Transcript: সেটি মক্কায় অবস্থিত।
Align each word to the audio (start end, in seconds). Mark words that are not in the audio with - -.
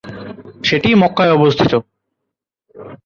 সেটি 0.63 0.89
মক্কায় 0.95 1.35
অবস্থিত। 1.37 1.73